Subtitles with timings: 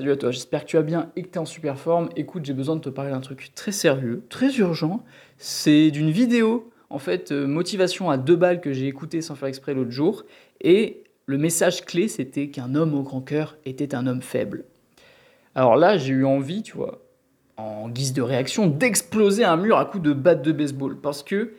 [0.00, 2.08] Salut à toi, j'espère que tu vas bien et que tu es en super forme.
[2.16, 5.04] Écoute, j'ai besoin de te parler d'un truc très sérieux, très urgent.
[5.36, 9.48] C'est d'une vidéo, en fait, euh, motivation à deux balles que j'ai écouté sans faire
[9.48, 10.24] exprès l'autre jour.
[10.62, 14.64] Et le message clé, c'était qu'un homme au grand cœur était un homme faible.
[15.54, 17.02] Alors là, j'ai eu envie, tu vois,
[17.58, 20.98] en guise de réaction, d'exploser un mur à coups de batte de baseball.
[20.98, 21.52] Parce que,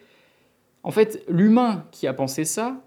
[0.82, 2.82] en fait, l'humain qui a pensé ça,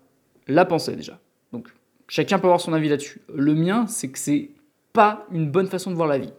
[0.49, 1.21] l'a pensé déjà.
[1.53, 1.69] Donc,
[2.09, 3.21] chacun peut avoir son avis là-dessus.
[3.33, 4.51] Le mien, c'est que c'est
[4.95, 6.33] pas une bonne façon de voir la vie.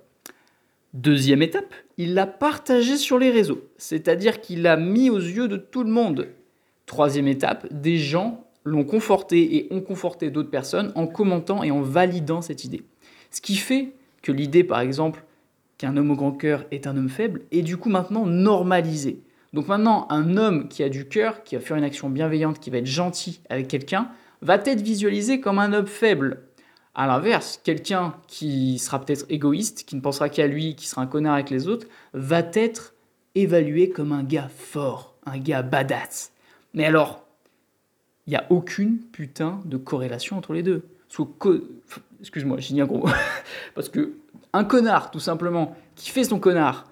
[0.93, 5.57] Deuxième étape, il l'a partagé sur les réseaux, c'est-à-dire qu'il l'a mis aux yeux de
[5.57, 6.29] tout le monde.
[6.85, 11.81] Troisième étape, des gens l'ont conforté et ont conforté d'autres personnes en commentant et en
[11.81, 12.83] validant cette idée.
[13.29, 13.91] Ce qui fait
[14.21, 15.25] que l'idée, par exemple,
[15.77, 19.21] qu'un homme au grand cœur est un homme faible, est du coup maintenant normalisée.
[19.51, 22.69] Donc maintenant, un homme qui a du cœur, qui va faire une action bienveillante, qui
[22.69, 24.09] va être gentil avec quelqu'un,
[24.41, 26.43] va être visualisé comme un homme faible.
[26.95, 31.07] À l'inverse, quelqu'un qui sera peut-être égoïste, qui ne pensera qu'à lui, qui sera un
[31.07, 32.93] connard avec les autres, va être
[33.35, 36.31] évalué comme un gars fort, un gars badass.
[36.73, 37.25] Mais alors,
[38.27, 40.83] il n'y a aucune putain de corrélation entre les deux.
[42.21, 43.07] Excuse-moi, j'ai dit un gros
[43.75, 44.13] Parce que
[44.53, 46.85] un connard, tout simplement, qui fait son connard,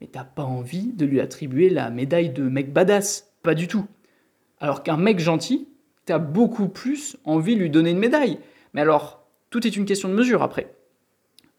[0.00, 3.30] mais t'as pas envie de lui attribuer la médaille de mec badass.
[3.42, 3.86] Pas du tout.
[4.58, 5.68] Alors qu'un mec gentil,
[6.06, 8.38] t'as beaucoup plus envie de lui donner une médaille.
[8.72, 9.23] Mais alors,
[9.54, 10.74] tout est une question de mesure après.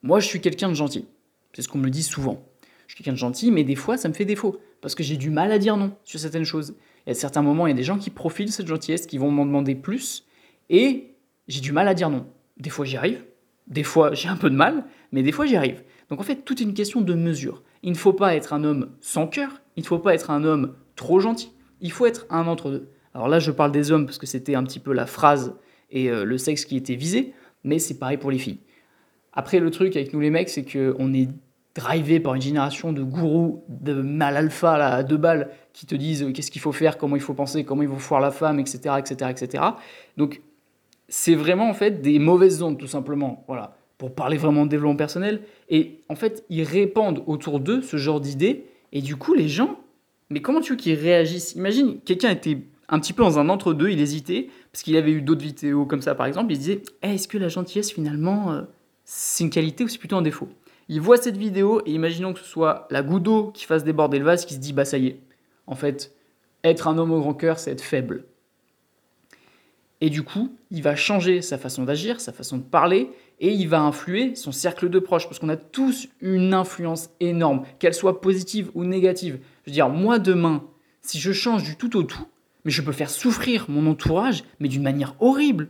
[0.03, 1.05] Moi, je suis quelqu'un de gentil.
[1.53, 2.45] C'est ce qu'on me dit souvent.
[2.87, 4.59] Je suis quelqu'un de gentil, mais des fois, ça me fait défaut.
[4.81, 6.75] Parce que j'ai du mal à dire non sur certaines choses.
[7.07, 9.17] Et à certains moments, il y a des gens qui profitent de cette gentillesse, qui
[9.17, 10.25] vont m'en demander plus.
[10.69, 11.15] Et
[11.47, 12.27] j'ai du mal à dire non.
[12.57, 13.23] Des fois, j'y arrive.
[13.67, 14.83] Des fois, j'ai un peu de mal.
[15.13, 15.81] Mais des fois, j'y arrive.
[16.09, 17.63] Donc en fait, tout est une question de mesure.
[17.81, 19.61] Il ne faut pas être un homme sans cœur.
[19.77, 21.53] Il ne faut pas être un homme trop gentil.
[21.79, 22.89] Il faut être un entre deux.
[23.13, 25.55] Alors là, je parle des hommes parce que c'était un petit peu la phrase
[25.91, 27.33] et euh, le sexe qui était visé
[27.65, 28.59] mais c'est pareil pour les filles.
[29.33, 31.27] Après, le truc avec nous les mecs, c'est qu'on est
[31.75, 36.23] drivé par une génération de gourous, de mal alpha à deux balles, qui te disent
[36.23, 38.61] euh, qu'est-ce qu'il faut faire, comment il faut penser, comment il faut voir la femme,
[38.61, 39.63] etc., etc., etc.
[40.15, 40.41] Donc,
[41.09, 43.43] c'est vraiment en fait des mauvaises ondes, tout simplement.
[43.47, 45.41] Voilà, pour parler vraiment de développement personnel.
[45.69, 48.65] Et en fait, ils répandent autour d'eux ce genre d'idées.
[48.93, 49.77] Et du coup, les gens,
[50.29, 51.55] mais comment tu veux qu'ils réagissent?
[51.55, 52.57] Imagine, quelqu'un était
[52.89, 56.01] un petit peu dans un entre-deux, il hésitait, parce qu'il avait eu d'autres vidéos comme
[56.01, 58.61] ça par exemple, il disait eh, Est-ce que la gentillesse finalement euh,
[59.03, 60.49] c'est une qualité ou c'est plutôt un défaut?
[60.87, 64.25] Il voit cette vidéo et imaginons que ce soit la goutte qui fasse déborder le
[64.25, 65.19] vase qui se dit Bah ça y est,
[65.67, 66.15] en fait,
[66.63, 68.25] être un homme au grand cœur c'est être faible.
[70.01, 73.09] Et du coup, il va changer sa façon d'agir, sa façon de parler,
[73.39, 77.63] et il va influer son cercle de proches, parce qu'on a tous une influence énorme,
[77.79, 79.39] qu'elle soit positive ou négative.
[79.63, 80.63] Je veux dire, moi demain,
[81.01, 82.27] si je change du tout au tout,
[82.65, 85.69] mais je peux faire souffrir mon entourage, mais d'une manière horrible.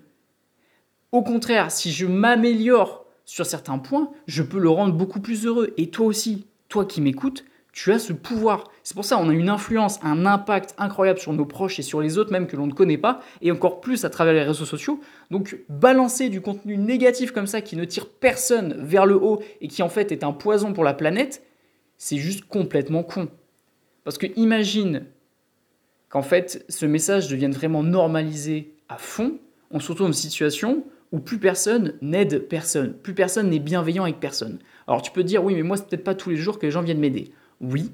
[1.11, 5.73] Au contraire, si je m'améliore sur certains points, je peux le rendre beaucoup plus heureux.
[5.77, 7.45] Et toi aussi, toi qui m'écoutes,
[7.75, 8.71] tu as ce pouvoir.
[8.83, 11.99] C'est pour ça qu'on a une influence, un impact incroyable sur nos proches et sur
[11.99, 14.65] les autres même que l'on ne connaît pas, et encore plus à travers les réseaux
[14.65, 15.01] sociaux.
[15.29, 19.67] Donc balancer du contenu négatif comme ça qui ne tire personne vers le haut et
[19.67, 21.43] qui en fait est un poison pour la planète,
[21.97, 23.27] c'est juste complètement con.
[24.05, 25.05] Parce que imagine
[26.09, 29.39] qu'en fait, ce message devienne vraiment normalisé à fond,
[29.71, 34.03] on se retrouve dans une situation où plus personne n'aide personne, plus personne n'est bienveillant
[34.03, 34.59] avec personne.
[34.87, 36.71] Alors tu peux dire, oui, mais moi, c'est peut-être pas tous les jours que les
[36.71, 37.31] gens viennent m'aider.
[37.61, 37.91] Oui,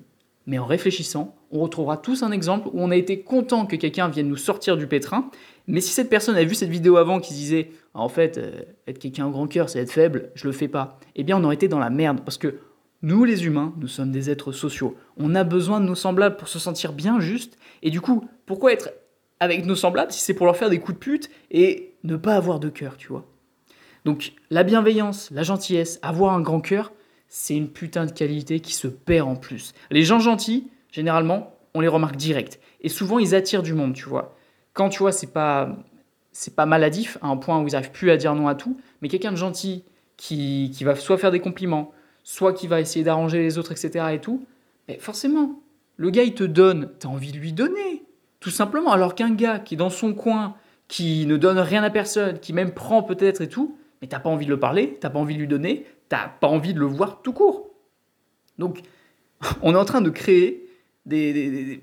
[0.47, 4.07] mais en réfléchissant, on retrouvera tous un exemple où on a été content que quelqu'un
[4.07, 5.29] vienne nous sortir du pétrin,
[5.67, 8.99] mais si cette personne a vu cette vidéo avant qui disait, en fait, euh, être
[8.99, 11.55] quelqu'un au grand cœur, c'est être faible, je le fais pas, eh bien on aurait
[11.55, 12.55] été dans la merde, parce que
[13.03, 14.95] nous, les humains, nous sommes des êtres sociaux.
[15.17, 17.57] On a besoin de nos semblables pour se sentir bien juste.
[17.81, 18.91] Et du coup, pourquoi être
[19.39, 22.35] avec nos semblables si c'est pour leur faire des coups de pute et ne pas
[22.35, 23.25] avoir de cœur, tu vois?
[24.05, 26.91] Donc, la bienveillance, la gentillesse, avoir un grand cœur,
[27.27, 29.73] c'est une putain de qualité qui se perd en plus.
[29.89, 32.59] Les gens gentils, généralement, on les remarque direct.
[32.81, 34.35] Et souvent, ils attirent du monde, tu vois.
[34.73, 35.75] Quand tu vois, c'est pas,
[36.31, 38.79] c'est pas maladif, à un point où ils n'arrivent plus à dire non à tout,
[39.01, 39.83] mais quelqu'un de gentil
[40.17, 44.05] qui, qui va soit faire des compliments, soit qui va essayer d'arranger les autres, etc.
[44.13, 44.45] et tout,
[44.87, 45.61] mais forcément,
[45.97, 48.03] le gars, il te donne, tu as envie de lui donner,
[48.39, 48.91] tout simplement.
[48.91, 50.55] Alors qu'un gars qui est dans son coin,
[50.87, 54.29] qui ne donne rien à personne, qui même prend peut-être et tout, mais t'as pas
[54.29, 56.85] envie de le parler, t'as pas envie de lui donner, t'as pas envie de le
[56.85, 57.69] voir tout court.
[58.57, 58.81] Donc,
[59.61, 60.67] on est en train de créer
[61.05, 61.81] des,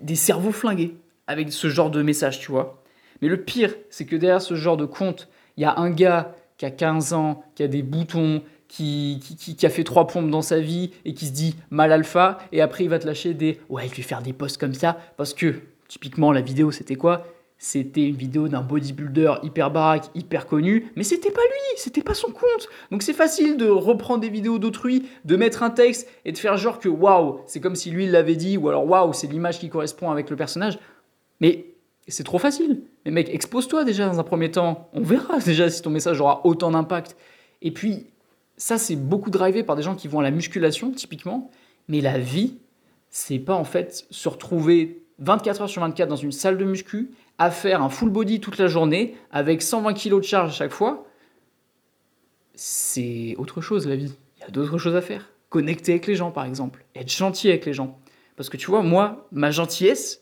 [0.00, 2.82] des, cerveaux flingués avec ce genre de message, tu vois.
[3.22, 6.34] Mais le pire, c'est que derrière ce genre de compte, il y a un gars
[6.56, 9.18] qui a 15 ans, qui a des boutons, qui,
[9.56, 12.60] qui, a fait trois pompes dans sa vie et qui se dit mal alpha, et
[12.60, 15.34] après il va te lâcher des ouais, je vais faire des posts comme ça, parce
[15.34, 15.56] que
[15.88, 17.26] typiquement la vidéo c'était quoi?
[17.58, 22.14] C'était une vidéo d'un bodybuilder hyper baraque, hyper connu, mais c'était pas lui, c'était pas
[22.14, 22.68] son compte.
[22.90, 26.56] Donc c'est facile de reprendre des vidéos d'autrui, de mettre un texte et de faire
[26.56, 29.68] genre que waouh, c'est comme si lui l'avait dit, ou alors waouh, c'est l'image qui
[29.68, 30.78] correspond avec le personnage.
[31.40, 31.66] Mais
[32.08, 32.82] c'est trop facile.
[33.04, 34.88] Mais mec, expose-toi déjà dans un premier temps.
[34.94, 37.16] On verra déjà si ton message aura autant d'impact.
[37.60, 38.06] Et puis,
[38.60, 41.50] ça, c'est beaucoup drivé par des gens qui vont à la musculation, typiquement.
[41.88, 42.58] Mais la vie,
[43.08, 47.10] c'est pas en fait se retrouver 24 heures sur 24 dans une salle de muscu
[47.38, 50.72] à faire un full body toute la journée avec 120 kg de charge à chaque
[50.72, 51.06] fois,
[52.54, 54.12] c'est autre chose la vie.
[54.36, 55.30] Il y a d'autres choses à faire.
[55.48, 57.98] Connecter avec les gens par exemple, être gentil avec les gens.
[58.36, 60.20] Parce que tu vois, moi, ma gentillesse,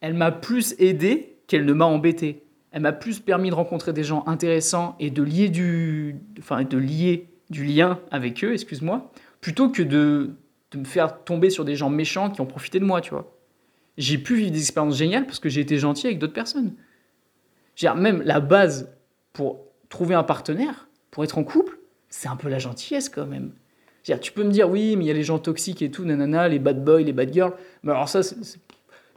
[0.00, 2.44] elle m'a plus aidé qu'elle ne m'a embêté.
[2.70, 6.78] Elle m'a plus permis de rencontrer des gens intéressants et de lier du, enfin, de
[6.78, 9.10] lier du lien avec eux, excuse-moi,
[9.40, 10.30] plutôt que de,
[10.74, 13.32] me faire tomber sur des gens méchants qui ont profité de moi, tu vois
[13.96, 16.74] j'ai pu vivre des expériences géniales parce que j'ai été gentil avec d'autres personnes.
[17.96, 18.92] même la base
[19.32, 21.78] pour trouver un partenaire, pour être en couple,
[22.08, 23.52] c'est un peu la gentillesse quand même.
[24.20, 26.48] tu peux me dire, oui, mais il y a les gens toxiques et tout, nanana,
[26.48, 27.52] les bad boys, les bad girls.
[27.82, 28.20] Mais alors ça,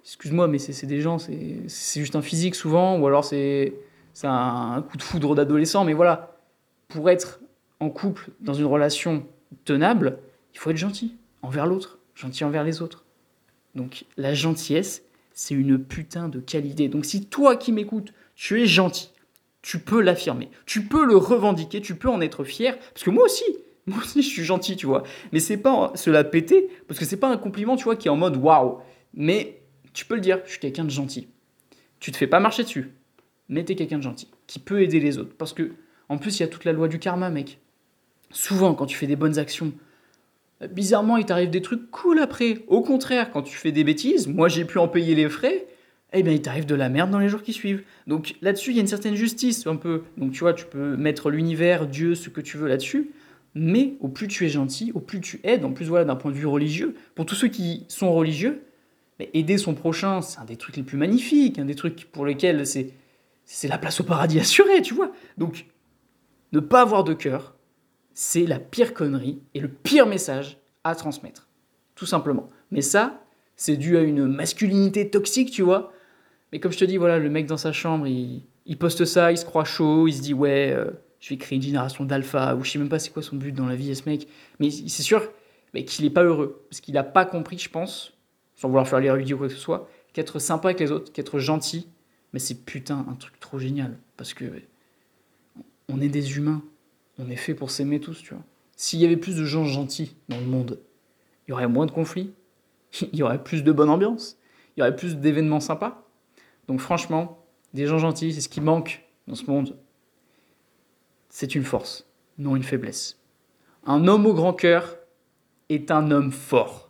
[0.04, 3.74] excuse-moi, mais c'est des gens, c'est juste un physique souvent, ou alors c'est
[4.24, 5.84] un, un coup de foudre d'adolescent.
[5.84, 6.38] Mais voilà,
[6.88, 7.40] pour être
[7.80, 9.26] en couple, dans une relation
[9.66, 10.20] tenable,
[10.54, 13.06] il faut être gentil envers l'autre, gentil envers les autres.
[13.76, 15.04] Donc la gentillesse,
[15.34, 16.90] c'est une putain de qualité.
[16.90, 19.12] Donc si toi qui m'écoutes, tu es gentil,
[19.62, 23.26] tu peux l'affirmer, tu peux le revendiquer, tu peux en être fier, parce que moi
[23.26, 23.46] aussi,
[23.86, 25.04] moi aussi je suis gentil, tu vois.
[25.32, 28.08] Mais c'est pas se la péter, parce que c'est pas un compliment, tu vois, qui
[28.08, 28.80] est en mode waouh.
[29.14, 29.62] Mais
[29.94, 31.28] tu peux le dire, je suis quelqu'un de gentil.
[32.00, 32.92] Tu te fais pas marcher dessus,
[33.50, 35.36] mais tu es quelqu'un de gentil, qui peut aider les autres.
[35.38, 35.72] Parce que,
[36.08, 37.60] en plus, il y a toute la loi du karma, mec.
[38.32, 39.74] Souvent, quand tu fais des bonnes actions,
[40.68, 42.64] bizarrement, il t'arrive des trucs cool après.
[42.68, 45.68] Au contraire, quand tu fais des bêtises, moi j'ai pu en payer les frais,
[46.14, 47.84] eh bien il t'arrive de la merde dans les jours qui suivent.
[48.08, 50.04] Donc là-dessus, il y a une certaine justice, un peu.
[50.18, 53.12] Donc tu vois, tu peux mettre l'univers, Dieu, ce que tu veux là-dessus,
[53.56, 56.32] mais au plus tu es gentil, au plus tu aides, en plus voilà, d'un point
[56.32, 58.64] de vue religieux, pour tous ceux qui sont religieux,
[59.20, 62.26] mais aider son prochain, c'est un des trucs les plus magnifiques, un des trucs pour
[62.26, 62.94] lesquels c'est,
[63.46, 65.12] c'est la place au paradis assurée, tu vois.
[65.38, 65.66] Donc,
[66.52, 67.56] ne pas avoir de cœur,
[68.22, 71.48] c'est la pire connerie et le pire message à transmettre.
[71.96, 72.50] Tout simplement.
[72.70, 73.24] Mais ça,
[73.56, 75.94] c'est dû à une masculinité toxique, tu vois.
[76.52, 79.38] Mais comme je te dis, voilà, le mec dans sa chambre, il, poste ça, il
[79.38, 82.64] se croit chaud, il se dit, ouais, euh, je vais créer une génération d'alpha, ou
[82.66, 84.28] je sais même pas c'est quoi son but dans la vie, ce mec.
[84.60, 85.24] Mais c'est sûr
[85.74, 86.66] mais qu'il n'est pas heureux.
[86.70, 88.18] Parce qu'il n'a pas compris, je pense,
[88.58, 91.40] sans vouloir faire l'érudit ou quoi que ce soit, qu'être sympa avec les autres, qu'être
[91.40, 91.88] gentil,
[92.34, 93.98] mais c'est putain un truc trop génial.
[94.18, 94.44] Parce que
[95.88, 96.62] on est des humains
[97.20, 98.44] on est fait pour s'aimer tous, tu vois.
[98.76, 100.80] S'il y avait plus de gens gentils dans le monde,
[101.46, 102.34] il y aurait moins de conflits,
[103.02, 104.40] il y aurait plus de bonne ambiance,
[104.76, 106.08] il y aurait plus d'événements sympas.
[106.68, 109.78] Donc franchement, des gens gentils, c'est ce qui manque dans ce monde.
[111.30, 112.08] C'est une force,
[112.38, 113.20] non une faiblesse.
[113.86, 114.98] Un homme au grand cœur
[115.70, 116.90] est un homme fort.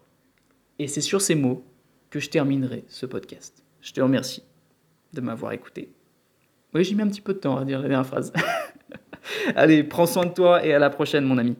[0.78, 1.66] Et c'est sur ces mots
[2.10, 3.64] que je terminerai ce podcast.
[3.82, 4.44] Je te remercie
[5.14, 5.92] de m'avoir écouté.
[6.74, 8.32] Oui, j'ai mis un petit peu de temps à dire la dernière phrase.
[9.56, 11.56] Allez, prends soin de toi et à la prochaine, mon ami.